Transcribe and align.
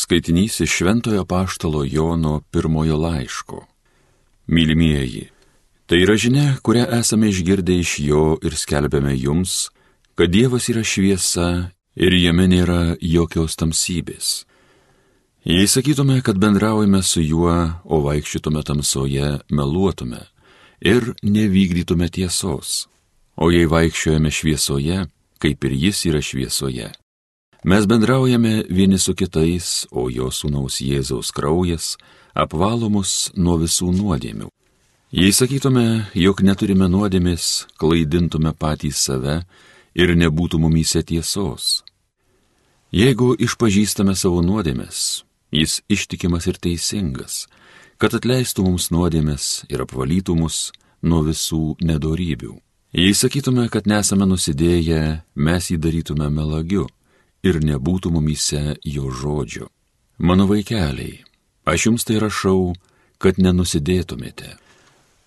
Skaitinys 0.00 0.60
iš 0.60 0.70
Šventojo 0.70 1.24
Paštalo 1.24 1.84
Jono 1.84 2.40
pirmojo 2.50 2.96
laiško. 2.96 3.66
Mylimieji, 4.46 5.28
tai 5.86 5.98
yra 6.04 6.16
žinia, 6.16 6.54
kurią 6.62 6.86
esame 7.00 7.28
išgirdę 7.28 7.76
iš 7.82 7.98
jo 8.08 8.22
ir 8.40 8.56
skelbėme 8.56 9.12
jums, 9.12 9.68
kad 10.16 10.32
Dievas 10.32 10.70
yra 10.72 10.80
šviesa 10.80 11.48
ir 12.00 12.16
jame 12.16 12.46
nėra 12.48 12.96
jokios 13.00 13.58
tamsybės. 13.60 14.30
Jei 15.44 15.68
sakytume, 15.68 16.22
kad 16.24 16.40
bendraujame 16.40 17.02
su 17.04 17.20
juo, 17.20 17.58
o 17.84 18.00
vaikščytume 18.00 18.64
tamsoje, 18.64 19.28
meluotume 19.52 20.22
ir 20.80 21.12
nevykdytume 21.20 22.08
tiesos. 22.08 22.88
O 23.36 23.52
jei 23.52 23.68
vaikščiojame 23.68 24.32
šviesoje, 24.32 25.04
kaip 25.44 25.68
ir 25.68 25.78
jis 25.84 26.04
yra 26.08 26.24
šviesoje, 26.24 26.88
Mes 27.64 27.86
bendraujame 27.86 28.64
vieni 28.70 28.98
su 28.98 29.12
kitais, 29.14 29.84
o 29.92 30.08
jo 30.08 30.30
sūnaus 30.32 30.78
Jėzaus 30.80 31.28
kraujas 31.28 31.98
apvalo 32.32 32.88
mus 32.88 33.28
nuo 33.36 33.58
visų 33.60 33.90
nuodėmių. 33.92 34.48
Jei 35.12 35.32
sakytume, 35.36 36.06
jog 36.16 36.40
neturime 36.40 36.86
nuodėmės, 36.88 37.66
klaidintume 37.76 38.54
patys 38.56 39.02
save 39.04 39.42
ir 39.92 40.12
nebūtų 40.16 40.56
mumyse 40.62 41.02
tiesos. 41.04 41.82
Jeigu 42.96 43.34
išpažįstame 43.36 44.14
savo 44.16 44.40
nuodėmės, 44.40 45.26
jis 45.52 45.82
ištikimas 45.92 46.46
ir 46.48 46.56
teisingas, 46.56 47.44
kad 48.00 48.16
atleistų 48.16 48.64
mums 48.70 48.88
nuodėmės 48.88 49.66
ir 49.68 49.84
apvalytų 49.84 50.38
mus 50.38 50.70
nuo 51.02 51.20
visų 51.28 51.76
nedorybių. 51.84 52.54
Jei 52.96 53.12
sakytume, 53.12 53.68
kad 53.68 53.84
nesame 53.84 54.24
nusidėję, 54.24 55.20
mes 55.36 55.70
jį 55.70 55.76
darytume 55.76 56.30
melagiu 56.32 56.88
ir 57.42 57.60
nebūtų 57.64 58.12
mumyse 58.14 58.76
jo 58.84 59.10
žodžio. 59.10 59.68
Mano 60.18 60.46
vaikeliai, 60.50 61.22
aš 61.64 61.86
jums 61.86 62.04
tai 62.04 62.18
rašau, 62.20 62.74
kad 63.20 63.38
nenusidėtumėte. 63.40 64.56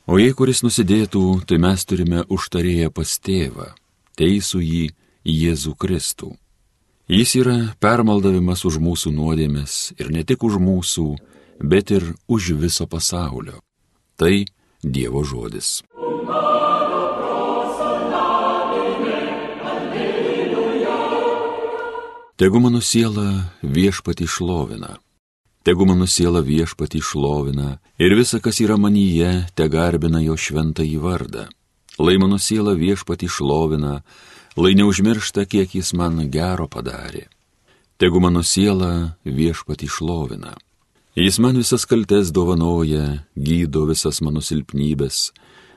O 0.06 0.20
jei 0.20 0.34
kuris 0.36 0.64
nusidėtų, 0.66 1.46
tai 1.48 1.58
mes 1.64 1.86
turime 1.88 2.26
užtarėję 2.28 2.90
pas 2.92 3.18
tėvą, 3.24 3.72
teisų 4.20 4.62
jį 4.62 4.86
Jėzų 5.24 5.78
Kristų. 5.80 6.34
Jis 7.08 7.36
yra 7.40 7.56
permaldavimas 7.80 8.66
už 8.68 8.80
mūsų 8.84 9.14
nuodėmės 9.16 9.94
ir 10.00 10.12
ne 10.12 10.24
tik 10.28 10.44
už 10.44 10.60
mūsų, 10.60 11.08
bet 11.60 11.92
ir 11.96 12.14
už 12.28 12.54
viso 12.60 12.88
pasaulio. 12.88 13.62
Tai 14.20 14.46
Dievo 14.84 15.24
žodis. 15.24 15.80
Tegu 22.36 22.60
mano 22.60 22.82
siela 22.82 23.44
viešpati 23.62 24.28
šlovina. 24.28 24.98
Tegu 25.64 25.86
mano 25.86 26.08
siela 26.08 26.40
viešpati 26.40 27.02
šlovina 27.02 27.78
ir 27.98 28.16
visa, 28.18 28.40
kas 28.40 28.60
yra 28.60 28.78
manyje, 28.78 29.46
te 29.54 29.68
garbina 29.70 30.18
jo 30.22 30.34
šventą 30.34 30.82
į 30.82 30.98
vardą. 30.98 31.46
Lai 32.00 32.18
mano 32.18 32.40
siela 32.42 32.74
viešpati 32.74 33.30
šlovina, 33.30 34.02
lai 34.58 34.74
neužmiršta, 34.74 35.46
kiek 35.46 35.76
jis 35.76 35.94
man 35.94 36.24
gero 36.34 36.66
padarė. 36.68 37.28
Tegu 38.02 38.20
mano 38.20 38.42
siela 38.44 39.14
viešpati 39.26 39.88
šlovina. 39.88 40.56
Jis 41.16 41.38
man 41.38 41.62
visas 41.62 41.86
kaltes 41.86 42.32
dovanoja, 42.34 43.28
gydo 43.38 43.86
visas 43.86 44.24
mano 44.26 44.42
silpnybės, 44.42 45.30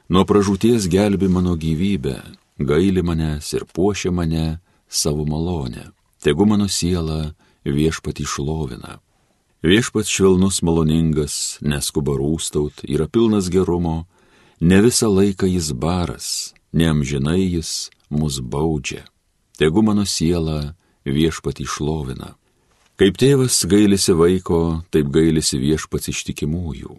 nuo 0.09 0.25
pražūties 0.25 0.89
gelbi 0.89 1.29
mano 1.29 1.53
gyvybę, 1.61 2.17
gaili 2.59 3.05
manęs 3.05 3.53
ir 3.53 3.69
puošia 3.69 4.11
mane 4.11 4.57
savo 4.89 5.29
malonę. 5.29 5.96
Tegu 6.27 6.43
mano 6.47 6.67
siela 6.69 7.35
viešpat 7.63 8.19
išlovina. 8.19 8.99
Viešpats 9.63 10.11
švelnus 10.11 10.59
maloningas, 10.67 11.61
neskuba 11.63 12.17
rūstaut, 12.19 12.83
yra 12.83 13.07
pilnas 13.07 13.47
gerumo, 13.47 14.09
ne 14.59 14.81
visą 14.83 15.07
laiką 15.07 15.47
jis 15.47 15.71
baras, 15.71 16.27
neamžinai 16.75 17.47
jis 17.55 17.93
mus 18.11 18.41
baudžia. 18.43 19.05
Tegu 19.55 19.87
mano 19.87 20.03
siela 20.03 20.75
viešpat 21.07 21.63
išlovina. 21.63 22.35
Kaip 22.99 23.23
tėvas 23.23 23.63
gailisi 23.71 24.19
vaiko, 24.19 24.83
taip 24.91 25.15
gailisi 25.15 25.63
viešpats 25.63 26.11
ištikimųjų. 26.11 26.99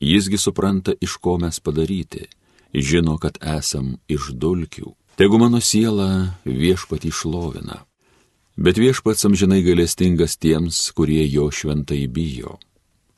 Jisgi 0.00 0.40
supranta, 0.40 0.96
iš 0.96 1.20
ko 1.20 1.36
mes 1.36 1.60
padaryti, 1.60 2.24
žino, 2.72 3.20
kad 3.20 3.36
esam 3.36 3.98
iš 4.08 4.32
dulkių. 4.32 4.96
Tegu 5.20 5.36
mano 5.36 5.60
siela 5.60 6.40
viešpat 6.48 7.04
išlovina. 7.04 7.84
Bet 8.62 8.78
viešpats 8.78 9.24
amžinai 9.26 9.58
gailestingas 9.66 10.36
tiems, 10.38 10.76
kurie 10.94 11.24
jo 11.26 11.48
šventai 11.50 12.06
bijo. 12.06 12.60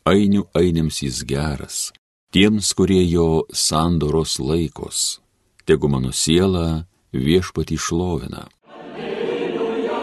Ainių 0.08 0.46
ainiams 0.56 1.02
jis 1.04 1.20
geras, 1.28 1.92
tiems, 2.32 2.72
kurie 2.72 3.04
jo 3.04 3.44
sandoros 3.52 4.38
laikos. 4.40 5.20
Tegu 5.68 5.92
mano 5.92 6.16
siela 6.16 6.88
viešpat 7.12 7.76
išlovina. 7.76 8.48
Alleluja, 8.72 10.00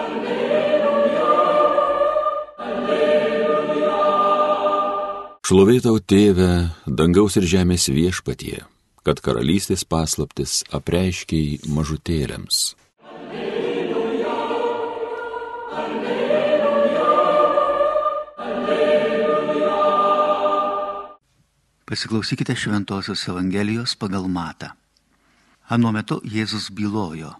alleluja, 0.00 1.28
alleluja. 2.72 4.00
Šlovėtau 5.44 6.00
tėvę, 6.00 6.72
dangaus 6.88 7.36
ir 7.36 7.44
žemės 7.44 7.92
viešpatie, 7.92 8.64
kad 9.04 9.20
karalystės 9.20 9.84
paslaptis 9.84 10.64
apreiškiai 10.72 11.68
mažutėlėms. 11.68 12.79
Pasiklausykite 21.90 22.54
Šventojios 22.56 23.28
Evangelijos 23.28 23.96
pagal 23.98 24.28
Matą. 24.30 24.68
Anuo 25.66 25.90
metu 25.90 26.20
Jėzus 26.22 26.68
bylojo, 26.70 27.32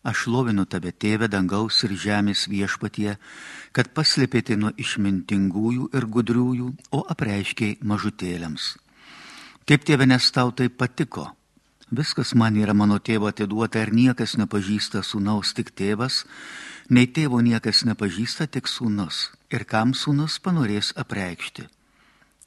aš 0.00 0.22
lovinu 0.32 0.64
tave 0.64 0.94
tėvę 0.96 1.28
dangaus 1.28 1.82
ir 1.84 1.92
žemės 1.92 2.46
viešpatie, 2.48 3.18
kad 3.76 3.92
paslėpėte 3.92 4.56
nuo 4.56 4.72
išmintingųjų 4.80 5.90
ir 5.92 6.08
gudriųjų, 6.08 6.70
o 6.96 7.02
apreiškiai 7.04 7.76
mažutėliams. 7.84 8.70
Taip 9.68 9.84
tėvė, 9.84 10.08
nes 10.08 10.30
tau 10.32 10.56
tai 10.56 10.70
patiko. 10.72 11.28
Viskas 11.92 12.32
man 12.32 12.56
yra 12.56 12.72
mano 12.72 12.96
tėvo 12.96 13.28
atiduota 13.28 13.84
ir 13.84 13.92
niekas 13.92 14.38
nepažįsta 14.40 15.04
sūnaus 15.04 15.52
tik 15.52 15.76
tėvas, 15.76 16.24
nei 16.88 17.12
tėvo 17.12 17.44
niekas 17.44 17.84
nepažįsta 17.84 18.48
tik 18.48 18.72
sūnus 18.72 19.26
ir 19.52 19.68
kam 19.68 19.92
sūnus 19.92 20.40
panorės 20.40 20.96
apreikšti. 20.96 21.75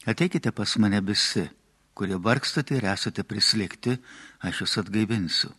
Ateikite 0.07 0.51
pas 0.51 0.77
mane 0.77 1.01
visi, 1.01 1.49
kurie 1.93 2.15
vargstate 2.15 2.77
ir 2.77 2.85
esate 2.87 3.25
prislėgti, 3.27 3.97
aš 4.39 4.63
jūs 4.63 4.77
atgaivinsiu. 4.83 5.51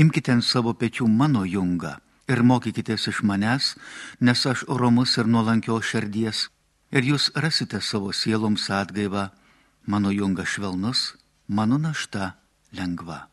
Imkite 0.00 0.32
ant 0.32 0.46
savo 0.46 0.72
pečių 0.72 1.08
mano 1.10 1.44
jungą 1.44 1.98
ir 2.30 2.42
mokykitės 2.46 3.08
iš 3.10 3.20
manęs, 3.26 3.74
nes 4.20 4.46
aš 4.46 4.64
romus 4.80 5.16
ir 5.18 5.28
nuolankio 5.28 5.80
širdies, 5.82 6.46
ir 6.94 7.08
jūs 7.12 7.30
rasite 7.34 7.80
savo 7.82 8.14
sieloms 8.14 8.70
atgaivą, 8.70 9.28
mano 9.86 10.12
jungas 10.14 10.54
švelnus, 10.54 11.16
mano 11.48 11.76
našta 11.78 12.36
lengva. 12.72 13.26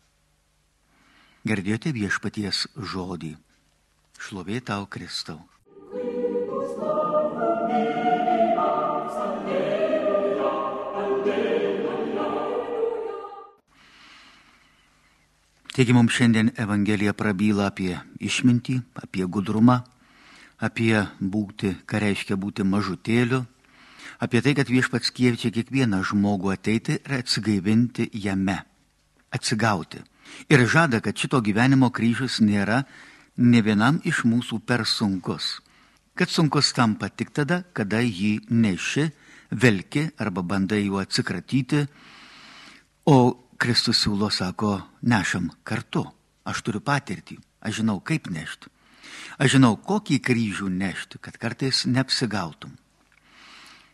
Girdėjote 1.48 1.94
viešpaties 1.96 2.66
žodį. 2.76 3.38
Šlovė 4.20 4.60
tau, 4.66 4.90
Kristau. 4.90 5.46
Taigi 15.78 15.94
mums 15.94 16.16
šiandien 16.18 16.48
Evangelija 16.58 17.12
prabyla 17.14 17.68
apie 17.70 17.92
išmintį, 18.18 18.80
apie 18.98 19.28
gudrumą, 19.30 19.76
apie 20.58 21.04
būti, 21.22 21.76
ką 21.86 22.00
reiškia 22.02 22.34
būti 22.34 22.66
mažutėliu, 22.66 23.44
apie 24.18 24.42
tai, 24.42 24.56
kad 24.58 24.72
viešpats 24.74 25.14
kviečia 25.14 25.54
kiekvieną 25.54 26.00
žmogų 26.02 26.56
ateiti 26.56 26.98
ir 26.98 27.16
atsigaivinti 27.20 28.10
jame, 28.24 28.58
atsigauti. 29.30 30.02
Ir 30.50 30.66
žada, 30.66 30.98
kad 30.98 31.14
šito 31.14 31.44
gyvenimo 31.46 31.94
kryžius 31.94 32.42
nėra 32.42 32.82
ne 33.38 33.62
vienam 33.62 34.02
iš 34.02 34.26
mūsų 34.26 34.64
per 34.66 34.82
sunkus. 34.82 35.60
Kad 36.18 36.34
sunkus 36.34 36.74
tampa 36.74 37.14
tik 37.14 37.30
tada, 37.30 37.62
kada 37.78 38.02
jį 38.02 38.48
neši, 38.50 39.12
velki 39.54 40.10
arba 40.18 40.42
bandai 40.42 40.88
juo 40.88 41.06
atsikratyti, 41.06 41.86
o 43.06 43.46
Kristus 43.58 44.04
siūlo, 44.04 44.30
sako, 44.34 44.82
nešam 45.02 45.50
kartu. 45.66 46.06
Aš 46.48 46.62
turiu 46.64 46.80
patirtį, 46.80 47.40
aš 47.60 47.82
žinau, 47.82 47.98
kaip 48.00 48.30
nešti. 48.32 48.70
Aš 49.42 49.58
žinau, 49.58 49.74
kokį 49.76 50.20
kryžių 50.24 50.70
nešti, 50.72 51.20
kad 51.20 51.36
kartais 51.42 51.84
neapsigautum. 51.90 52.78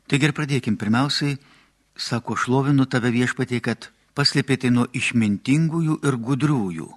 Taigi 0.07 0.29
ir 0.29 0.35
pradėkim. 0.35 0.77
Pirmiausiai, 0.77 1.39
sako, 1.95 2.35
šlovinu 2.37 2.85
tave 2.85 3.09
viešpatie, 3.15 3.61
kad 3.63 3.89
paslėpėte 4.13 4.69
nuo 4.69 4.85
išmintingųjų 4.93 5.99
ir 6.05 6.19
gudriųjų. 6.27 6.89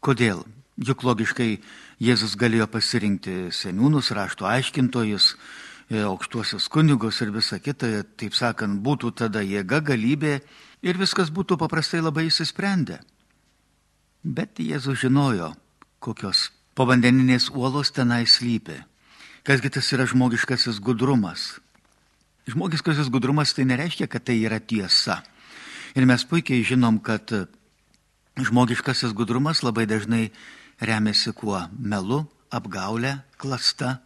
Kodėl? 0.00 0.46
Juk 0.80 1.02
logiškai 1.04 1.58
Jėzus 2.00 2.38
galėjo 2.40 2.70
pasirinkti 2.72 3.50
seniūnus, 3.52 4.14
rašto 4.16 4.46
aiškintojus, 4.48 5.34
aukštuosius 5.90 6.68
kunigus 6.70 7.18
ir 7.24 7.32
visa 7.34 7.58
kita, 7.58 8.04
taip 8.16 8.34
sakant, 8.38 8.78
būtų 8.82 9.10
tada 9.18 9.42
jėga, 9.42 9.80
galybė 9.82 10.38
ir 10.86 10.98
viskas 11.00 11.32
būtų 11.34 11.58
paprastai 11.58 11.98
labai 12.02 12.28
įsisprendę. 12.28 13.00
Bet 14.22 14.60
Jėzus 14.60 15.00
žinojo, 15.02 15.54
kokios 15.98 16.50
povandeninės 16.78 17.48
uolos 17.50 17.90
tenai 17.90 18.26
slypi. 18.28 18.78
Kasgi 19.42 19.70
tas 19.72 19.88
yra 19.96 20.06
žmogiškasis 20.06 20.78
gudrumas? 20.84 21.56
Žmogiškasis 22.46 23.08
gudrumas 23.10 23.54
tai 23.56 23.64
nereiškia, 23.64 24.06
kad 24.06 24.24
tai 24.28 24.38
yra 24.44 24.60
tiesa. 24.60 25.22
Ir 25.96 26.06
mes 26.06 26.22
puikiai 26.28 26.62
žinom, 26.62 27.00
kad 27.02 27.32
žmogiškasis 28.38 29.16
gudrumas 29.16 29.64
labai 29.64 29.88
dažnai 29.90 30.28
remiasi 30.78 31.32
kuo? 31.34 31.64
Melu, 31.80 32.22
apgaulė, 32.52 33.16
klasta. 33.40 33.98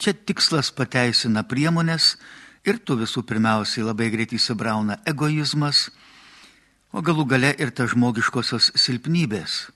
Čia 0.00 0.14
tikslas 0.16 0.70
pateisina 0.72 1.42
priemonės 1.44 2.14
ir 2.64 2.78
tu 2.80 2.94
visų 2.96 3.20
pirmiausiai 3.28 3.84
labai 3.84 4.06
greit 4.08 4.30
įsibrauna 4.32 4.94
egoizmas, 5.10 5.90
o 6.96 7.02
galų 7.04 7.26
gale 7.28 7.50
ir 7.60 7.68
ta 7.76 7.84
žmogiškosios 7.84 8.70
silpnybės. 8.80 9.66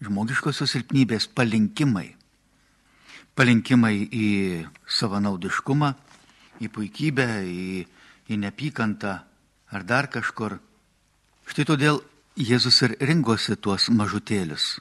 Žmogiškosios 0.00 0.72
silpnybės 0.72 1.26
palinkimai. 1.36 2.14
Palinkimai 3.36 3.98
į 4.08 4.28
savanaudiškumą, 4.88 5.90
į 6.64 6.70
puikybę, 6.72 7.26
į, 7.44 7.84
į 8.32 8.38
nepykantą 8.40 9.12
ar 9.76 9.84
dar 9.84 10.08
kažkur. 10.08 10.56
Štai 11.52 11.66
todėl 11.68 12.00
Jėzus 12.40 12.80
ir 12.86 12.96
rinkosi 12.96 13.58
tuos 13.60 13.90
mažutėlius. 13.92 14.78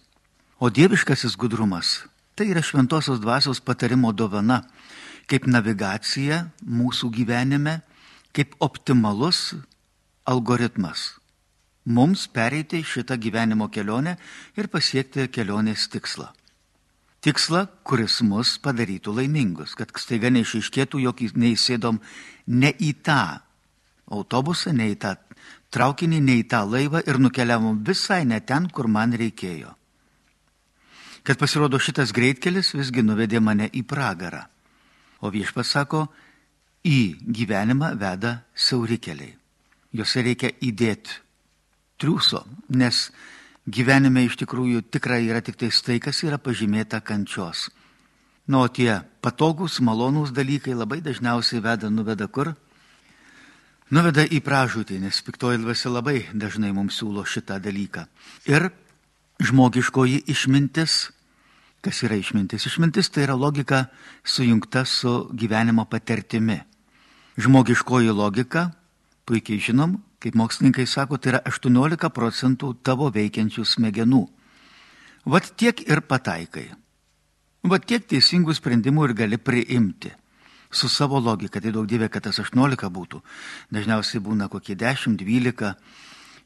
O 0.63 0.71
dieviškasis 0.71 1.35
gudrumas 1.35 1.97
tai 2.39 2.53
yra 2.53 2.61
šventosios 2.63 3.19
dvasios 3.19 3.59
patarimo 3.59 4.13
dovana, 4.15 4.61
kaip 5.27 5.43
navigacija 5.43 6.45
mūsų 6.63 7.09
gyvenime, 7.11 7.81
kaip 8.31 8.53
optimalus 8.63 9.57
algoritmas. 10.23 11.17
Mums 11.83 12.29
pereiti 12.31 12.79
šitą 12.79 13.17
gyvenimo 13.19 13.67
kelionę 13.67 14.13
ir 14.55 14.69
pasiekti 14.71 15.25
kelionės 15.27 15.89
tikslą. 15.91 16.29
Tikslą, 17.19 17.65
kuris 17.83 18.21
mus 18.23 18.53
padarytų 18.63 19.17
laimingus, 19.17 19.73
kad 19.75 19.91
staiga 19.99 20.31
neišaiškėtų, 20.31 21.01
jog 21.03 21.19
neįsėdom 21.35 21.99
ne 22.55 22.71
į 22.71 22.93
tą 23.03 23.41
autobusą, 24.07 24.71
ne 24.71 24.93
į 24.93 24.95
tą 25.03 25.17
traukinį, 25.75 26.23
ne 26.23 26.39
į 26.39 26.47
tą 26.55 26.63
laivą 26.63 27.03
ir 27.03 27.19
nukeliavom 27.19 27.83
visai 27.83 28.21
ne 28.23 28.39
ten, 28.39 28.71
kur 28.71 28.87
man 28.87 29.11
reikėjo 29.11 29.75
kad 31.29 31.37
pasirodo 31.37 31.77
šitas 31.77 32.09
greitkelis 32.09 32.71
visgi 32.73 33.03
nuvedė 33.05 33.37
mane 33.37 33.67
į 33.69 33.83
pragarą. 33.85 34.39
O 35.21 35.29
viešpas 35.29 35.75
sako, 35.75 36.07
į 36.81 37.19
gyvenimą 37.21 37.91
veda 38.01 38.31
siaurikeliai. 38.57 39.35
Juose 39.93 40.23
reikia 40.25 40.49
įdėti 40.57 41.19
triūso, 42.01 42.41
nes 42.73 43.11
gyvenime 43.69 44.23
iš 44.25 44.39
tikrųjų 44.41 44.81
tikrai 44.89 45.19
yra 45.27 45.43
tik 45.45 45.59
tai 45.61 45.69
tai, 45.69 45.99
kas 46.01 46.23
yra 46.25 46.41
pažymėta 46.41 46.97
kančios. 47.05 47.67
Na, 48.49 48.63
o 48.65 48.67
tie 48.67 48.97
patogus, 49.21 49.77
malonūs 49.85 50.33
dalykai 50.33 50.73
labai 50.73 50.97
dažniausiai 51.05 51.61
veda, 51.61 51.93
nuveda 51.93 52.25
kur? 52.25 52.55
Nuveda 53.93 54.25
į 54.25 54.41
pražūtį, 54.41 54.97
nes 55.05 55.21
piktoji 55.21 55.61
dvasia 55.61 55.93
labai 55.93 56.25
dažnai 56.33 56.73
mums 56.73 56.97
siūlo 56.97 57.21
šitą 57.21 57.61
dalyką. 57.61 58.07
Ir 58.49 58.71
žmogiškoji 59.45 60.25
išmintis. 60.25 61.11
Kas 61.79 62.01
yra 62.03 62.17
išmintis? 62.19 62.65
Išmintis 62.67 63.07
tai 63.13 63.23
yra 63.23 63.37
logika 63.39 63.85
sujungta 64.23 64.83
su 64.85 65.29
gyvenimo 65.31 65.85
patirtimi. 65.87 66.59
Žmogiškoji 67.39 68.11
logika, 68.11 68.71
puikiai 69.23 69.61
žinom, 69.63 69.95
kaip 70.19 70.35
mokslininkai 70.35 70.83
sako, 70.87 71.17
tai 71.17 71.35
yra 71.35 71.41
18 71.47 72.11
procentų 72.11 72.73
tavo 72.83 73.07
veikiančių 73.15 73.63
smegenų. 73.63 74.25
Vat 75.29 75.47
tiek 75.55 75.79
ir 75.87 76.03
pataikai. 76.03 76.67
Vat 77.63 77.87
tiek 77.87 78.03
teisingų 78.07 78.55
sprendimų 78.55 79.07
ir 79.07 79.15
gali 79.23 79.39
priimti. 79.39 80.11
Su 80.71 80.89
savo 80.91 81.19
logika, 81.23 81.61
tai 81.61 81.71
daug 81.73 81.87
dievė, 81.89 82.11
kad 82.11 82.27
tas 82.27 82.39
18 82.43 82.91
būtų. 82.93 83.23
Dažniausiai 83.73 84.21
būna 84.21 84.49
kokie 84.51 84.75
10, 84.75 85.15
12, 85.17 85.73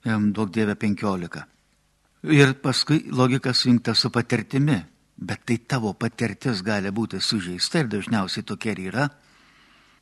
daug 0.06 0.54
dievė 0.54 0.78
15. 0.80 1.44
Ir 2.32 2.54
paskui 2.64 3.02
logika 3.12 3.52
sujungta 3.54 3.96
su 3.98 4.14
patirtimi. 4.14 4.93
Bet 5.24 5.46
tai 5.48 5.58
tavo 5.58 5.94
patirtis 5.96 6.60
gali 6.66 6.92
būti 6.92 7.22
sužeista 7.24 7.80
ir 7.80 7.92
dažniausiai 7.92 8.44
tokia 8.44 8.74
ir 8.74 8.82
yra. 8.90 9.06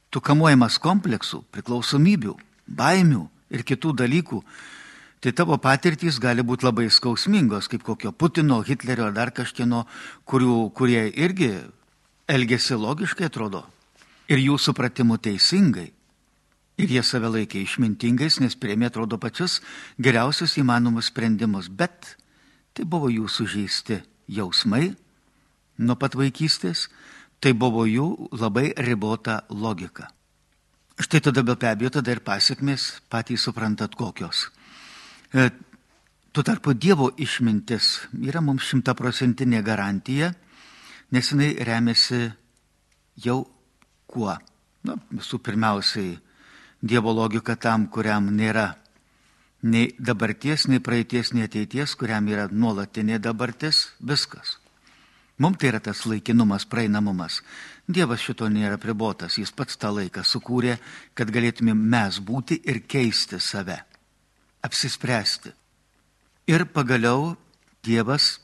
Tu 0.10 0.20
kamuojamas 0.20 0.80
kompleksų, 0.82 1.44
priklausomybių, 1.54 2.34
baimių 2.68 3.22
ir 3.54 3.64
kitų 3.68 3.94
dalykų. 4.02 4.40
Tai 5.22 5.34
tavo 5.38 5.60
patirtys 5.62 6.18
gali 6.18 6.42
būti 6.42 6.66
labai 6.66 6.88
skausmingos, 6.90 7.70
kaip 7.70 7.84
kokio 7.86 8.10
Putino, 8.12 8.64
Hitlerio 8.66 9.06
ar 9.12 9.14
dar 9.14 9.30
kažkieno, 9.30 9.84
kurių, 10.26 10.56
kurie 10.74 11.06
irgi 11.14 11.52
elgesi 12.26 12.74
logiškai 12.80 13.30
atrodo 13.30 13.62
ir 14.32 14.42
jų 14.42 14.58
supratimu 14.58 15.20
teisingai. 15.22 15.92
Ir 16.82 16.90
jie 16.96 17.04
save 17.06 17.30
laikė 17.30 17.62
išmintingais, 17.62 18.40
nes 18.42 18.58
priemė 18.58 18.90
atrodo 18.90 19.20
pačius 19.22 19.60
geriausius 20.02 20.58
įmanomus 20.58 21.12
sprendimus, 21.12 21.70
bet 21.70 22.16
tai 22.74 22.88
buvo 22.90 23.12
jų 23.12 23.28
sužeisti 23.30 24.00
jausmai 24.32 24.96
nuo 25.82 25.98
pat 26.00 26.16
vaikystės, 26.18 26.88
tai 27.42 27.54
buvo 27.58 27.86
jų 27.90 28.08
labai 28.38 28.72
ribota 28.78 29.42
logika. 29.50 30.12
Štai 31.02 31.22
tada 31.26 31.42
be 31.44 31.56
abejo, 31.58 31.90
tada 31.98 32.12
ir 32.14 32.22
pasiekmes 32.22 33.02
patys 33.10 33.42
suprantat 33.48 33.96
kokios. 33.98 34.52
E, 35.34 35.50
tuo 36.32 36.44
tarpu 36.44 36.74
Dievo 36.74 37.10
išmintis 37.18 38.06
yra 38.22 38.42
mums 38.42 38.68
šimtaprocentinė 38.70 39.64
garantija, 39.66 40.34
nes 41.12 41.32
jinai 41.32 41.56
remiasi 41.66 42.30
jau 43.18 43.42
kuo? 44.06 44.36
Na, 44.86 44.98
visų 45.10 45.42
pirmiausiai 45.42 46.20
Dievo 46.82 47.14
logika 47.14 47.56
tam, 47.56 47.88
kuriam 47.88 48.30
nėra 48.34 48.76
nei 49.62 49.92
dabarties, 49.98 50.68
nei 50.68 50.82
praeities, 50.82 51.34
nei 51.34 51.46
ateities, 51.46 51.94
kuriam 51.96 52.28
yra 52.30 52.48
nuolatinė 52.50 53.20
dabartis, 53.22 53.92
viskas. 54.02 54.58
Mums 55.42 55.58
tai 55.58 55.72
yra 55.72 55.80
tas 55.82 56.04
laikinumas, 56.06 56.68
praeinamumas. 56.70 57.40
Dievas 57.90 58.22
šito 58.22 58.46
nėra 58.52 58.78
pribotas, 58.82 59.40
jis 59.42 59.50
pats 59.56 59.80
tą 59.82 59.90
laiką 59.96 60.22
sukūrė, 60.28 60.78
kad 61.18 61.32
galėtume 61.34 61.74
mes 61.74 62.20
būti 62.22 62.60
ir 62.70 62.84
keisti 62.86 63.40
save, 63.42 63.80
apsispręsti. 64.62 65.56
Ir 66.52 66.68
pagaliau 66.70 67.34
Dievas 67.82 68.36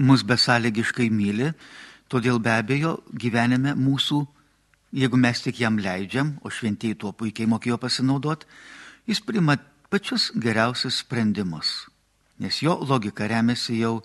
mus 0.00 0.24
besąlygiškai 0.24 1.10
myli, 1.12 1.52
todėl 2.08 2.40
be 2.40 2.54
abejo 2.56 2.96
gyvenime 3.12 3.74
mūsų 3.76 4.24
Jeigu 4.92 5.18
mes 5.20 5.42
tik 5.44 5.60
jam 5.60 5.76
leidžiam, 5.76 6.38
o 6.40 6.48
šventieji 6.48 6.96
tuo 6.96 7.12
puikiai 7.12 7.48
mokėjo 7.48 7.76
pasinaudoti, 7.80 8.46
jis 9.04 9.20
prima 9.20 9.58
pačius 9.92 10.30
geriausius 10.32 11.02
sprendimus. 11.02 11.88
Nes 12.40 12.62
jo 12.62 12.78
logika 12.88 13.28
remiasi 13.28 13.82
jau 13.82 13.98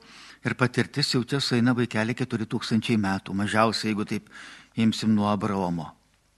ir 0.44 0.56
patirtis 0.60 1.14
jau 1.16 1.24
čia 1.24 1.40
sueina 1.42 1.74
vaikelį 1.78 2.16
4000 2.24 2.98
metų, 3.00 3.36
mažiausiai, 3.36 3.92
jeigu 3.92 4.06
taip 4.08 4.30
imsim 4.76 5.14
nuo 5.16 5.30
Abraomo. 5.32 5.92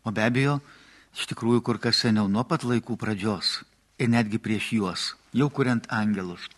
O 0.06 0.12
be 0.12 0.26
abejo, 0.26 0.60
iš 1.16 1.30
tikrųjų 1.32 1.64
kur 1.66 1.80
kas 1.82 2.04
seniau 2.04 2.28
nuo 2.30 2.44
pat 2.44 2.64
laikų 2.68 2.98
pradžios 3.02 3.64
ir 3.98 4.12
netgi 4.12 4.38
prieš 4.38 4.72
juos, 4.78 5.08
jau 5.34 5.50
kuriant 5.50 5.88
angelus. 5.90 6.50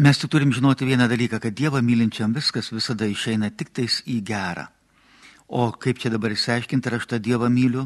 Mes 0.00 0.16
tik 0.16 0.30
turim 0.32 0.52
žinoti 0.56 0.86
vieną 0.88 1.06
dalyką, 1.12 1.38
kad 1.44 1.52
Dievą 1.52 1.82
mylinčiam 1.84 2.32
viskas 2.32 2.70
visada 2.72 3.04
išeina 3.04 3.50
tik 3.52 3.68
tais 3.76 4.00
į 4.08 4.22
gerą. 4.24 4.64
O 5.46 5.66
kaip 5.76 5.98
čia 6.00 6.08
dabar 6.08 6.32
įsiaiškinti, 6.32 6.88
ar 6.88 6.96
aš 6.96 7.06
tą 7.10 7.18
Dievą 7.20 7.50
myliu? 7.52 7.84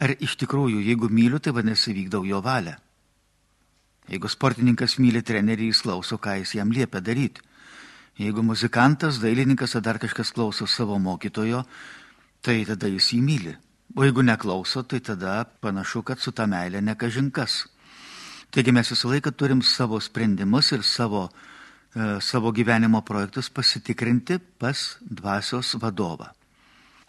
Ar 0.00 0.14
iš 0.14 0.36
tikrųjų, 0.40 0.78
jeigu 0.86 1.10
myliu, 1.10 1.40
tai 1.42 1.52
vadinasi 1.56 1.92
vykdau 1.96 2.22
jo 2.28 2.38
valią. 2.44 2.76
Jeigu 4.08 4.30
sportininkas 4.30 4.96
myli 5.02 5.24
trenerį, 5.26 5.72
jis 5.72 5.82
klauso, 5.82 6.18
ką 6.22 6.38
jis 6.38 6.54
jam 6.54 6.70
liepia 6.72 7.02
daryti. 7.02 7.42
Jeigu 8.20 8.42
muzikantas, 8.44 9.16
dailininkas 9.22 9.78
ar 9.78 9.82
dar 9.82 9.98
kažkas 9.98 10.34
klauso 10.36 10.66
savo 10.68 10.98
mokytojo, 11.00 11.62
tai 12.44 12.66
tada 12.68 12.88
jis 12.92 13.14
jį 13.14 13.20
myli. 13.24 13.54
O 13.96 14.04
jeigu 14.04 14.20
neklauso, 14.20 14.82
tai 14.84 15.00
tada 15.00 15.44
panašu, 15.64 16.02
kad 16.04 16.20
su 16.20 16.32
ta 16.32 16.44
meilė 16.46 16.82
nekažinkas. 16.84 17.64
Taigi 18.52 18.74
mes 18.76 18.92
visą 18.92 19.08
laiką 19.14 19.32
turim 19.32 19.62
savo 19.64 19.96
sprendimus 20.00 20.68
ir 20.76 20.84
savo, 20.84 21.30
e, 21.96 22.20
savo 22.20 22.52
gyvenimo 22.52 23.00
projektus 23.00 23.48
pasitikrinti 23.48 24.38
pas 24.58 24.98
dvasios 25.00 25.72
vadovą. 25.80 26.28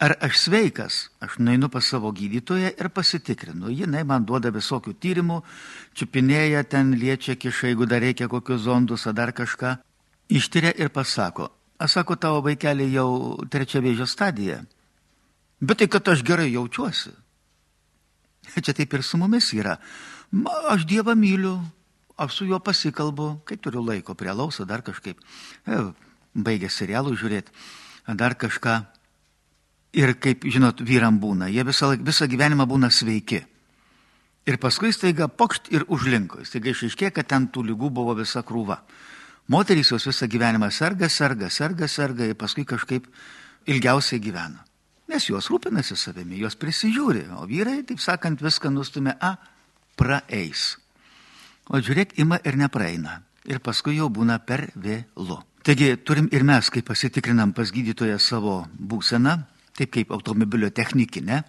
Ar 0.00 0.16
aš 0.18 0.38
sveikas? 0.46 1.10
Aš 1.20 1.38
nueinu 1.38 1.68
pas 1.68 1.84
savo 1.84 2.10
gydytoją 2.10 2.72
ir 2.72 2.88
pasitikrinu. 2.88 3.68
Jinai 3.68 4.02
man 4.02 4.24
duoda 4.24 4.50
visokių 4.50 4.96
tyrimų, 4.96 5.42
čiupinėja 5.94 6.64
ten, 6.64 6.96
liečia 6.96 7.36
kiša, 7.36 7.68
jeigu 7.68 7.86
dar 7.86 8.00
reikia 8.00 8.32
kokius 8.32 8.64
zondus 8.64 9.06
ar 9.06 9.12
dar 9.14 9.36
kažką. 9.36 9.76
Ištyria 10.32 10.72
ir 10.80 10.88
pasako, 10.94 11.50
aš 11.82 11.98
sako, 11.98 12.16
tavo 12.16 12.40
vaikelį 12.46 12.86
jau 12.94 13.10
trečia 13.52 13.82
vėžio 13.84 14.06
stadija. 14.08 14.62
Bet 15.60 15.82
tai, 15.82 15.88
kad 15.92 16.08
aš 16.08 16.24
gerai 16.26 16.48
jaučiuosi. 16.54 17.12
Čia 18.64 18.74
taip 18.74 18.94
ir 18.96 19.04
su 19.06 19.20
mumis 19.20 19.52
yra. 19.54 19.76
Aš 20.72 20.86
Dievą 20.88 21.14
myliu, 21.18 21.58
aš 22.16 22.38
su 22.38 22.48
juo 22.48 22.58
pasikalbu, 22.64 23.42
kai 23.44 23.60
turiu 23.60 23.84
laiko 23.84 24.16
prie 24.18 24.32
lauso, 24.32 24.64
dar 24.64 24.82
kažkaip. 24.82 25.20
E, 25.68 25.78
baigė 26.34 26.70
serialų 26.72 27.14
žiūrėti, 27.20 27.52
dar 28.16 28.36
kažką. 28.40 28.80
Ir 29.92 30.14
kaip, 30.16 30.46
žinot, 30.48 30.80
vyram 30.80 31.18
būna, 31.20 31.50
jie 31.52 31.66
visą, 31.68 31.92
visą 32.00 32.24
gyvenimą 32.24 32.64
būna 32.64 32.88
sveiki. 32.88 33.42
Ir 34.48 34.56
paskui 34.58 34.90
staiga 34.90 35.28
pokšt 35.28 35.68
ir 35.70 35.84
užlinko. 35.92 36.40
Staiga 36.48 36.72
išaiškė, 36.72 37.12
kad 37.14 37.28
ten 37.28 37.50
tų 37.52 37.66
lygų 37.68 37.92
buvo 37.94 38.16
visa 38.18 38.40
krūva. 38.42 38.80
Moterys 39.48 39.90
jos 39.90 40.06
visą 40.06 40.28
gyvenimą 40.30 40.70
serga, 40.70 41.08
serga, 41.08 41.50
serga, 41.50 41.88
serga 41.88 42.28
ir 42.28 42.36
paskui 42.38 42.64
kažkaip 42.68 43.08
ilgiausiai 43.66 44.20
gyvena. 44.22 44.62
Nes 45.10 45.26
jos 45.28 45.50
rūpinasi 45.50 45.96
savimi, 45.98 46.38
jos 46.40 46.56
prisižiūri, 46.56 47.26
o 47.36 47.44
vyrai, 47.48 47.82
taip 47.84 48.00
sakant, 48.00 48.40
viską 48.40 48.70
nustumė, 48.72 49.16
a, 49.20 49.34
praeis. 49.98 50.76
O 51.68 51.80
žiūrėk, 51.82 52.16
ima 52.22 52.38
ir 52.46 52.56
nepraeina. 52.56 53.20
Ir 53.44 53.58
paskui 53.58 53.98
jau 53.98 54.08
būna 54.08 54.38
per 54.46 54.68
vėlu. 54.78 55.40
Taigi 55.66 55.96
turim 56.06 56.28
ir 56.34 56.46
mes, 56.46 56.70
kai 56.70 56.82
pasitikrinam 56.86 57.52
pas 57.54 57.70
gydytoją 57.70 58.18
savo 58.22 58.62
būseną, 58.78 59.36
taip 59.78 59.92
kaip 59.94 60.14
automobilio 60.14 60.70
technikinė, 60.74 61.42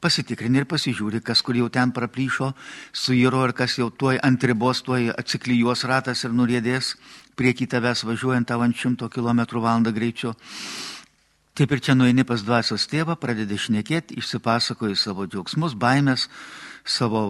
pasitikrini 0.00 0.62
ir 0.62 0.68
pasižiūri, 0.70 1.20
kas 1.24 1.42
kur 1.42 1.56
jau 1.58 1.68
ten 1.72 1.92
praplyšo, 1.92 2.52
suiro 2.92 3.42
ir 3.48 3.54
kas 3.56 3.78
jau 3.80 3.90
tuoj 3.90 4.20
ant 4.24 4.44
ribos, 4.44 4.84
tuoj 4.86 5.10
atsiklyjuos 5.16 5.84
ratas 5.90 6.24
ir 6.24 6.36
nurėdės 6.36 6.94
prieki 7.38 7.68
tavęs 7.70 8.02
važiuojant 8.08 8.48
tavo 8.48 8.66
ant 8.66 8.76
šimto 8.76 9.08
kilometrų 9.12 9.62
valandą 9.62 9.92
greičiu. 9.94 10.34
Taip 11.58 11.72
ir 11.74 11.80
čia 11.82 11.94
nueini 11.98 12.22
pas 12.22 12.42
dvasios 12.46 12.86
tėvą, 12.90 13.16
pradedi 13.18 13.56
šnekėti, 13.58 14.18
išsipasakoji 14.20 14.94
savo 14.98 15.26
džiaugsmus, 15.26 15.74
baimės, 15.74 16.28
savo 16.86 17.22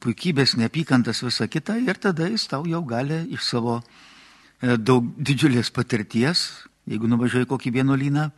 puikybės, 0.00 0.56
neapykantas, 0.56 1.20
visą 1.26 1.48
kitą 1.52 1.76
ir 1.84 2.00
tada 2.00 2.30
jis 2.30 2.46
tau 2.48 2.64
jau 2.68 2.80
gali 2.88 3.26
iš 3.36 3.44
savo 3.44 3.80
e, 3.82 4.76
daug 4.76 5.10
didžiulės 5.20 5.68
patirties, 5.76 6.46
jeigu 6.88 7.10
nuvažiuoji 7.12 7.50
kokį 7.50 7.74
vienuolyną, 7.76 8.30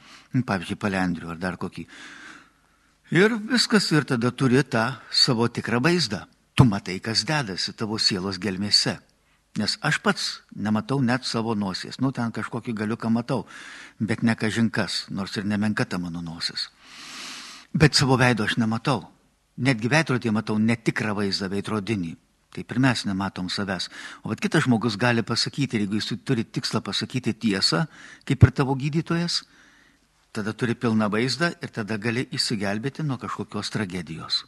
pavyzdžiui, 0.46 0.80
palendrių 0.82 1.30
ar 1.34 1.38
dar 1.38 1.60
kokį. 1.62 1.86
Ir 3.14 3.34
viskas 3.50 3.86
ir 3.94 4.06
tada 4.06 4.30
turi 4.30 4.62
tą 4.62 4.88
savo 5.10 5.46
tikrą 5.46 5.78
vaizdą. 5.82 6.24
Tu 6.54 6.66
matai, 6.66 6.98
kas 6.98 7.22
dedasi 7.26 7.72
tavo 7.78 7.98
sielos 7.98 8.38
gelmėse. 8.42 8.98
Nes 9.59 9.75
aš 9.83 9.99
pats 9.99 10.26
nematau 10.54 11.00
net 11.02 11.26
savo 11.26 11.57
nosies. 11.59 11.99
Nu, 11.99 12.12
ten 12.14 12.30
kažkokį 12.30 12.75
galiuką 12.83 13.11
matau, 13.11 13.47
bet 13.99 14.23
ne 14.23 14.37
kažinkas, 14.38 15.09
nors 15.11 15.35
ir 15.37 15.45
nemenka 15.45 15.85
ta 15.85 15.99
mano 15.99 16.23
nosis. 16.23 16.69
Bet 17.75 17.99
savo 17.99 18.16
veido 18.21 18.47
aš 18.47 18.61
nematau. 18.62 19.09
Netgi 19.59 19.90
veidrodį 19.90 20.30
matau 20.30 20.59
netikrą 20.59 21.16
vaizdą 21.19 21.50
veidrodinį. 21.50 22.14
Taip 22.54 22.71
ir 22.71 22.78
mes 22.83 23.04
nematom 23.07 23.50
savęs. 23.50 23.90
O 24.23 24.30
vat 24.30 24.40
kitas 24.42 24.64
žmogus 24.66 24.97
gali 24.99 25.23
pasakyti, 25.23 25.78
jeigu 25.78 25.99
jis 25.99 26.14
turi 26.26 26.45
tikslą 26.45 26.80
pasakyti 26.83 27.35
tiesą, 27.35 27.85
kaip 28.26 28.42
ir 28.42 28.50
tavo 28.54 28.75
gydytojas, 28.78 29.42
tada 30.33 30.54
turi 30.54 30.75
pilną 30.75 31.11
vaizdą 31.11 31.52
ir 31.62 31.71
tada 31.75 31.99
gali 31.99 32.26
įsigelbėti 32.30 33.07
nuo 33.07 33.19
kažkokios 33.19 33.71
tragedijos. 33.71 34.45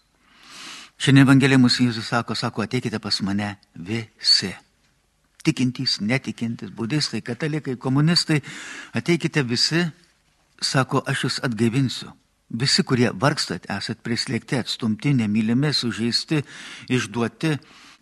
Šiandien 0.99 1.27
Evangelija 1.27 1.59
mūsų 1.59 1.89
Jėzus 1.89 2.11
sako, 2.11 2.35
sako, 2.39 2.63
ateikite 2.67 2.99
pas 3.03 3.23
mane 3.27 3.57
visi 3.75 4.53
tikintys, 5.45 6.01
netikintys, 6.01 6.73
budistai, 6.75 7.23
katalikai, 7.25 7.77
komunistai, 7.77 8.41
ateikite 8.97 9.45
visi, 9.47 9.85
sako, 10.63 11.03
aš 11.07 11.27
jūs 11.27 11.39
atgaivinsiu. 11.47 12.13
Visi, 12.53 12.85
kurie 12.85 13.09
vargstat, 13.17 13.65
esat 13.73 14.03
prislėgti, 14.05 14.59
atstumti, 14.61 15.15
nemylimi, 15.17 15.73
sužeisti, 15.73 16.43
išduoti, 16.93 17.55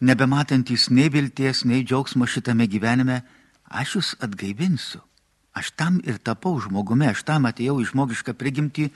nebematantys 0.02 0.88
nei 0.90 1.10
vilties, 1.12 1.62
nei 1.64 1.84
džiaugsmo 1.84 2.26
šitame 2.26 2.66
gyvenime, 2.66 3.20
aš 3.70 3.94
jūs 3.96 4.10
atgaivinsiu. 4.26 5.04
Aš 5.54 5.72
tam 5.78 5.98
ir 6.06 6.18
tapau 6.22 6.58
žmogumi, 6.62 7.08
aš 7.10 7.24
tam 7.26 7.46
atėjau 7.46 7.80
į 7.82 7.88
žmogišką 7.90 8.34
prigimtį, 8.38 8.90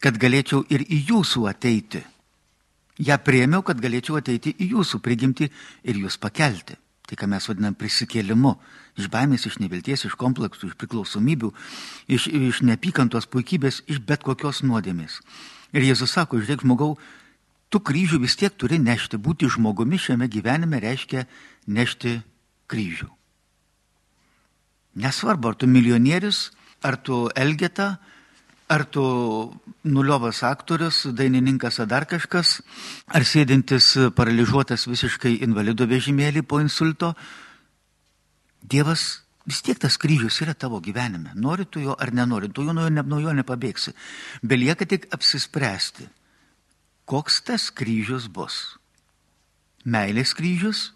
kad 0.00 0.16
galėčiau 0.20 0.64
ir 0.72 0.84
į 0.84 1.02
jūsų 1.10 1.46
ateiti. 1.48 2.02
Ja 3.00 3.16
priemiau, 3.20 3.62
kad 3.64 3.80
galėčiau 3.80 4.16
ateiti 4.20 4.54
į 4.56 4.72
jūsų 4.72 5.00
prigimtį 5.04 5.48
ir 5.84 6.00
jūs 6.04 6.16
pakelti. 6.20 6.76
Tai, 7.06 7.16
ką 7.18 7.28
mes 7.30 7.44
vadinam 7.46 7.74
prisikėlimu. 7.78 8.56
Iš 8.98 9.10
baimės, 9.12 9.44
iš 9.46 9.60
nevilties, 9.62 10.06
iš 10.08 10.16
kompleksų, 10.18 10.70
iš 10.72 10.78
priklausomybių, 10.80 11.52
iš, 12.10 12.26
iš 12.26 12.62
neapykantos 12.66 13.28
puikybės, 13.30 13.82
iš 13.86 14.00
bet 14.02 14.24
kokios 14.26 14.64
nuodėmės. 14.66 15.20
Ir 15.76 15.86
Jėzus 15.86 16.16
sako, 16.16 16.40
žiūrėk, 16.40 16.64
žmogau, 16.64 16.96
tu 17.70 17.78
kryžių 17.78 18.22
vis 18.24 18.38
tiek 18.40 18.54
turi 18.58 18.80
nešti. 18.82 19.20
Būti 19.22 19.50
žmogumi 19.52 20.00
šiame 20.00 20.26
gyvenime 20.32 20.80
reiškia 20.82 21.26
nešti 21.66 22.18
kryžių. 22.72 23.10
Nesvarbu, 24.96 25.52
ar 25.52 25.58
tu 25.60 25.68
milijonierius, 25.68 26.50
ar 26.82 26.96
tu 26.96 27.26
elgeta, 27.36 27.98
Ar 28.68 28.82
tu 28.90 29.02
nuliovas 29.86 30.42
aktorius, 30.42 31.04
dainininkas 31.14 31.78
ar 31.80 31.86
dar 31.86 32.06
kažkas, 32.10 32.60
ar 33.06 33.22
sėdintis 33.22 33.92
paralyžiuotas 34.18 34.88
visiškai 34.90 35.36
invalido 35.46 35.86
vežimėlį 35.86 36.42
po 36.42 36.58
insulto, 36.58 37.12
Dievas 38.66 39.22
vis 39.46 39.60
tiek 39.62 39.78
tas 39.78 39.94
kryžius 39.94 40.40
yra 40.42 40.54
tavo 40.58 40.80
gyvenime. 40.82 41.30
Nori 41.38 41.68
tu 41.70 41.80
jo 41.80 41.94
ar 41.94 42.10
nenori, 42.10 42.50
tu 42.50 42.64
jo 42.66 42.74
nuo, 42.74 42.88
nuo 42.90 43.20
jo 43.22 43.34
nepabėgsi. 43.36 43.94
Belieka 44.42 44.88
tik 44.90 45.06
apsispręsti, 45.14 46.08
koks 47.06 47.42
tas 47.46 47.68
kryžius 47.70 48.26
bus. 48.26 48.74
Meilės 49.86 50.34
kryžius 50.34 50.88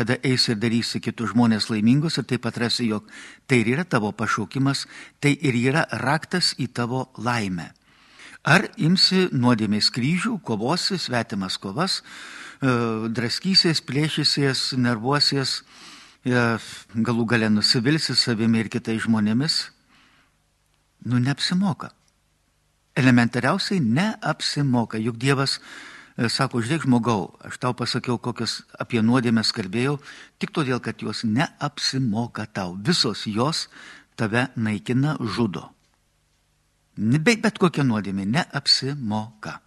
kada 0.00 0.16
eisi 0.24 0.54
ir 0.54 0.60
darysi 0.62 0.96
kitus 1.04 1.34
žmonės 1.34 1.66
laimingus 1.68 2.16
ir 2.16 2.24
taip 2.24 2.46
atrasi, 2.48 2.86
jog 2.88 3.08
tai 3.44 3.58
ir 3.60 3.74
yra 3.74 3.84
tavo 3.84 4.14
pašaukimas, 4.16 4.86
tai 5.20 5.34
ir 5.36 5.58
yra 5.60 5.84
raktas 6.00 6.54
į 6.56 6.70
tavo 6.72 7.02
laimę. 7.20 7.66
Ar 8.48 8.64
imsi 8.80 9.26
nuodėmės 9.36 9.90
kryžių, 9.92 10.38
kovosi, 10.40 10.96
svetimas 10.96 11.58
kovas, 11.60 11.98
e, 12.00 12.72
draskysies, 13.12 13.82
plėšysies, 13.84 14.62
nervuosies, 14.80 15.60
e, 16.24 16.56
galų 16.94 17.26
gale 17.28 17.52
nusivilsi 17.52 18.16
savimi 18.16 18.64
ir 18.64 18.72
kitais 18.72 19.04
žmonėmis, 19.04 19.66
nu 21.04 21.20
neapsimoka. 21.20 21.92
Elementariausiai 22.96 23.84
neapsimoka, 23.84 24.96
juk 24.96 25.20
Dievas 25.20 25.60
sako, 26.28 26.60
žiūrėk 26.60 26.84
žmogau, 26.84 27.30
aš 27.40 27.56
tau 27.62 27.72
pasakiau, 27.72 28.18
kokias 28.20 28.60
apie 28.76 29.00
nuodėmės 29.00 29.54
kalbėjau, 29.56 29.96
tik 30.42 30.52
todėl, 30.52 30.80
kad 30.84 31.00
jos 31.00 31.22
neapsimoka 31.24 32.44
tau. 32.52 32.74
Visos 32.76 33.24
jos 33.24 33.68
tave 34.20 34.48
naikina, 34.56 35.16
žudo. 35.20 35.70
Bet, 37.00 37.40
bet 37.40 37.56
kokia 37.56 37.86
nuodėmė 37.88 38.26
neapsimoka. 38.28 39.60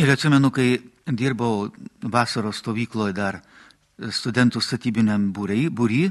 Ir 0.00 0.08
atsimenu, 0.14 0.48
kai 0.54 0.78
dirbau 1.04 1.68
vasaros 2.00 2.62
stovykloje 2.62 3.12
dar 3.12 3.42
studentų 4.00 4.62
statybiniam 4.64 5.28
būry, 5.36 5.66
būry 5.68 6.06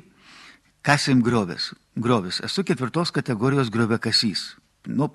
kasim 0.86 1.24
griovis. 1.26 1.72
Griovis. 1.98 2.44
Esu 2.46 2.62
ketvirtos 2.68 3.10
kategorijos 3.16 3.74
griovė 3.74 3.98
kasys. 4.04 4.52
Nu, 4.86 5.10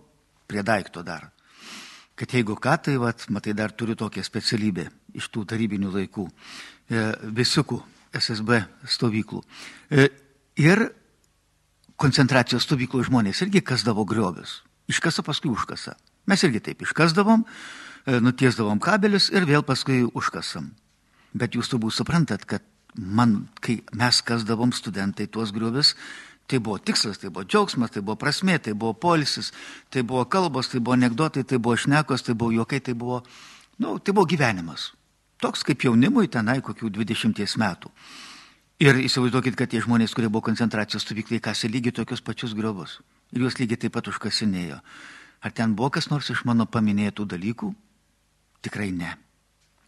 prie 0.51 0.67
daikto 0.67 1.07
dar 1.07 1.34
kad 2.19 2.35
jeigu 2.35 2.57
ką, 2.57 2.77
tai, 2.87 2.97
vat, 3.01 3.27
matai, 3.31 3.55
dar 3.57 3.73
turiu 3.75 3.97
tokią 3.99 4.23
specialybę 4.27 4.87
iš 5.19 5.29
tų 5.35 5.45
tarybinių 5.51 5.91
laikų, 5.95 6.27
e, 6.91 7.07
visikų 7.35 7.81
SSB 8.15 8.61
stovyklų. 8.87 9.43
E, 9.91 10.09
ir 10.63 10.87
koncentracijos 12.01 12.67
stovyklų 12.67 13.05
žmonės 13.09 13.43
irgi 13.47 13.63
kasdavo 13.63 14.05
griovius. 14.07 14.63
Iškasa 14.91 15.25
paskui 15.27 15.51
užkasa. 15.51 15.97
Mes 16.27 16.43
irgi 16.47 16.61
taip 16.61 16.83
iškasdavom, 16.83 17.45
e, 18.07 18.21
nutiesdavom 18.21 18.79
kabelius 18.79 19.31
ir 19.31 19.47
vėl 19.47 19.63
paskui 19.63 20.05
užkasam. 20.05 20.71
Bet 21.35 21.55
jūs 21.55 21.71
turbūt 21.73 21.95
suprantat, 21.95 22.45
kad 22.45 22.63
man, 22.95 23.49
kai 23.61 23.83
mes 23.93 24.23
kasdavom 24.23 24.73
studentai 24.73 25.27
tuos 25.27 25.51
griovius, 25.53 25.95
Tai 26.47 26.59
buvo 26.61 26.79
tikslas, 26.79 27.19
tai 27.19 27.31
buvo 27.31 27.47
džiaugsmas, 27.49 27.95
tai 27.95 28.03
buvo 28.05 28.19
prasmė, 28.21 28.59
tai 28.61 28.75
buvo 28.77 28.93
polisis, 28.93 29.51
tai 29.89 30.03
buvo 30.05 30.27
kalbos, 30.29 30.69
tai 30.69 30.81
buvo 30.81 30.97
anegdotai, 30.99 31.45
tai 31.49 31.59
buvo 31.59 31.77
šnekos, 31.77 32.23
tai 32.27 32.35
buvo 32.37 32.53
juokai, 32.53 32.83
tai 32.85 32.93
buvo, 32.95 33.23
nu, 33.81 33.97
tai 33.99 34.13
buvo 34.13 34.29
gyvenimas. 34.29 34.91
Toks 35.41 35.65
kaip 35.65 35.87
jaunimui 35.87 36.29
tenai 36.29 36.61
kokių 36.65 36.91
20 36.93 37.57
metų. 37.61 37.93
Ir 38.85 38.99
įsivaizduokit, 39.07 39.57
kad 39.57 39.71
tie 39.73 39.81
žmonės, 39.81 40.13
kurie 40.13 40.29
buvo 40.29 40.45
koncentracijos 40.45 41.07
stovyklai, 41.07 41.41
kasė 41.41 41.71
lygiai 41.71 41.95
tokius 41.97 42.21
pačius 42.21 42.53
griovus. 42.59 42.99
Ir 43.33 43.47
juos 43.47 43.57
lygiai 43.57 43.81
taip 43.81 43.95
pat 43.97 44.11
užkasinėjo. 44.13 44.81
Ar 45.41 45.53
ten 45.53 45.73
buvo 45.79 45.95
kas 45.97 46.11
nors 46.11 46.29
iš 46.35 46.45
mano 46.45 46.67
paminėtų 46.67 47.25
dalykų? 47.31 47.71
Tikrai 48.67 48.91
ne. 48.93 49.15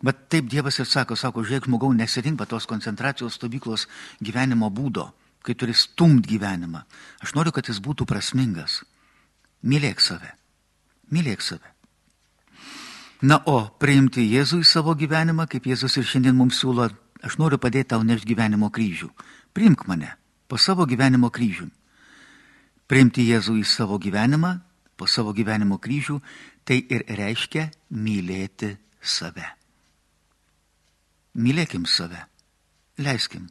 Bet 0.05 0.29
taip 0.33 0.49
Dievas 0.49 0.79
ir 0.81 0.89
sako, 0.89 1.17
sako, 1.17 1.45
žiūrėk, 1.45 1.69
žmogau, 1.69 1.93
nesirink 1.93 2.41
tos 2.49 2.69
koncentracijos 2.69 3.37
stovyklos 3.37 3.89
gyvenimo 4.21 4.71
būdo 4.71 5.11
kai 5.47 5.55
turi 5.55 5.75
stumt 5.77 6.27
gyvenimą. 6.27 6.83
Aš 7.23 7.37
noriu, 7.39 7.55
kad 7.55 7.71
jis 7.71 7.79
būtų 7.83 8.09
prasmingas. 8.09 8.83
Mylėk 9.63 10.03
save. 10.03 10.35
Mylėk 11.15 11.45
save. 11.45 11.73
Na, 13.25 13.39
o 13.49 13.63
priimti 13.81 14.27
Jėzų 14.29 14.61
į 14.61 14.69
savo 14.69 14.93
gyvenimą, 14.99 15.47
kaip 15.49 15.65
Jėzus 15.71 15.97
ir 15.97 16.05
šiandien 16.05 16.37
mums 16.37 16.59
siūlo, 16.61 16.91
aš 17.25 17.39
noriu 17.41 17.57
padėti 17.59 17.95
tau 17.95 18.05
nešti 18.05 18.29
gyvenimo 18.29 18.69
kryžių. 18.69 19.09
Priimk 19.57 19.87
mane 19.89 20.13
po 20.47 20.59
savo 20.61 20.85
gyvenimo 20.87 21.31
kryžių. 21.33 21.71
Priimti 22.87 23.25
Jėzų 23.27 23.57
į 23.63 23.65
savo 23.67 23.97
gyvenimą, 23.99 24.53
po 24.97 25.09
savo 25.09 25.33
gyvenimo 25.35 25.81
kryžių, 25.83 26.21
tai 26.69 26.83
ir 26.93 27.07
reiškia 27.09 27.71
mylėti 27.91 28.77
save. 29.01 29.49
Mylėkim 31.37 31.87
save. 31.89 32.27
Leiskim, 33.01 33.49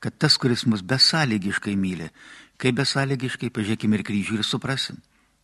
kad 0.00 0.16
tas, 0.16 0.36
kuris 0.40 0.64
mus 0.66 0.82
besąlygiškai 0.82 1.76
myli, 1.76 2.08
kaip 2.60 2.80
besąlygiškai 2.80 3.52
pažiūrėkim 3.52 3.94
ir 3.96 4.04
kryžių 4.04 4.40
ir 4.40 4.46
suprasim, 4.48 4.98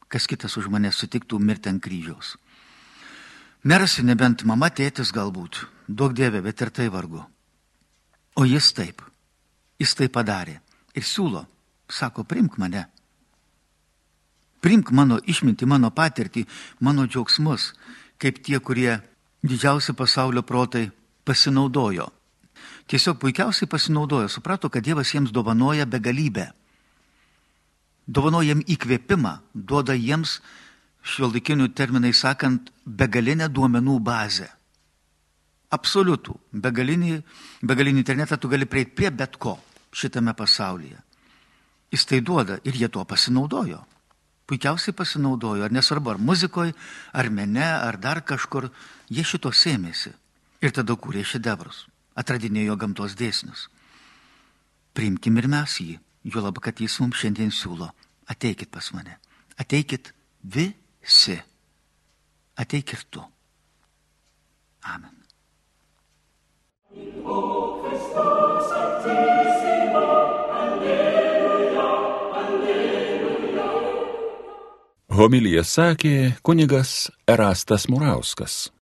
kas 0.08 0.26
kitas 0.26 0.56
už 0.56 0.70
mane 0.72 0.92
sutiktų 0.92 1.38
mirti 1.40 1.70
ant 1.72 1.82
kryžiaus. 1.84 2.36
Nerasi 3.66 4.04
nebent 4.06 4.44
mama, 4.46 4.70
tėtis 4.70 5.12
galbūt, 5.12 5.64
daug 5.88 6.14
dievė, 6.14 6.42
bet 6.44 6.60
ir 6.62 6.70
tai 6.70 6.88
vargu. 6.92 7.24
O 8.36 8.44
jis 8.44 8.72
taip, 8.76 9.02
jis 9.80 9.94
tai 9.96 10.08
padarė 10.12 10.60
ir 10.94 11.04
siūlo, 11.04 11.46
sako, 11.88 12.24
primk 12.24 12.58
mane. 12.62 12.86
Primk 14.62 14.90
mano 14.90 15.18
išmintį, 15.18 15.66
mano 15.68 15.90
patirtį, 15.90 16.46
mano 16.80 17.06
džiaugsmus, 17.06 17.72
kaip 18.18 18.40
tie, 18.44 18.58
kurie 18.60 18.96
didžiausi 19.44 19.94
pasaulio 19.98 20.42
protai 20.42 20.88
pasinaudojo. 21.24 22.08
Tiesiog 22.86 23.18
puikiausiai 23.22 23.68
pasinaudojo, 23.68 24.28
suprato, 24.28 24.70
kad 24.70 24.84
Dievas 24.84 25.12
jiems 25.14 25.32
dovanoja 25.34 25.86
begalybę. 25.86 26.50
Dovanoja 28.06 28.54
jiems 28.54 28.68
įkvėpimą, 28.70 29.34
duoda 29.54 29.96
jiems, 29.98 30.40
šiuolaikinių 31.06 31.70
terminai 31.74 32.12
sakant, 32.14 32.70
begalinę 32.86 33.48
duomenų 33.48 33.98
bazę. 34.02 34.50
Absoliutų. 35.74 36.36
Begalinį, 36.62 37.16
begalinį 37.66 38.02
internetą 38.02 38.38
tu 38.38 38.48
gali 38.48 38.68
prieiti 38.70 38.94
prie 38.94 39.10
bet 39.10 39.36
ko 39.36 39.56
šitame 39.96 40.34
pasaulyje. 40.36 40.98
Jis 41.90 42.06
tai 42.06 42.20
duoda 42.20 42.58
ir 42.64 42.76
jie 42.76 42.88
tuo 42.92 43.04
pasinaudojo. 43.04 43.80
Puikiausiai 44.46 44.94
pasinaudojo, 44.94 45.64
ar 45.66 45.74
nesvarbu, 45.74 46.12
ar 46.12 46.22
muzikoje, 46.22 46.74
ar 47.12 47.30
mene, 47.30 47.66
ar 47.66 47.98
dar 47.98 48.22
kažkur, 48.22 48.68
jie 49.10 49.24
šito 49.26 49.50
sėmėsi. 49.50 50.12
Ir 50.62 50.72
tada 50.72 50.94
kūrė 50.94 51.24
šedevrus, 51.26 51.84
atradinėjo 52.16 52.76
gamtos 52.80 53.16
dėsnius. 53.18 53.66
Priimkim 54.96 55.36
ir 55.40 55.48
mes 55.52 55.76
jį, 55.82 55.98
juolab, 56.24 56.60
kad 56.64 56.80
jis 56.80 56.98
mums 57.02 57.20
šiandien 57.20 57.52
siūlo. 57.52 57.90
Ateikit 58.32 58.72
pas 58.72 58.88
mane. 58.96 59.18
Ateikit 59.60 60.12
visi. 60.42 61.36
Ateik 62.56 62.96
ir 62.96 63.04
tu. 63.10 63.22
Amen. 64.86 65.12
Homilija 75.16 75.62
sakė 75.64 76.36
kunigas 76.44 77.10
Erastas 77.28 77.86
Murauskas. 77.88 78.76